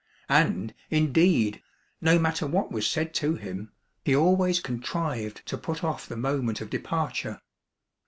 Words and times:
And, 0.29 0.73
indeed, 0.89 1.61
no 2.01 2.17
matter 2.17 2.47
what 2.47 2.71
was 2.71 2.87
said 2.87 3.13
to 3.13 3.35
him, 3.35 3.71
he 4.03 4.15
always 4.15 4.59
contrived 4.59 5.45
to 5.45 5.59
put 5.59 5.83
off 5.83 6.07
the 6.07 6.17
moment 6.17 6.59
of 6.59 6.71
departure. 6.71 7.39